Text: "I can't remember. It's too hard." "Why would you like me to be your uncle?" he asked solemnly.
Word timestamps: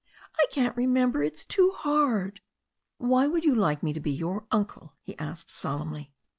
"I 0.39 0.47
can't 0.49 0.75
remember. 0.75 1.21
It's 1.21 1.45
too 1.45 1.73
hard." 1.75 2.41
"Why 2.97 3.27
would 3.27 3.45
you 3.45 3.53
like 3.53 3.83
me 3.83 3.93
to 3.93 3.99
be 3.99 4.09
your 4.09 4.47
uncle?" 4.49 4.95
he 5.03 5.15
asked 5.19 5.51
solemnly. 5.51 6.11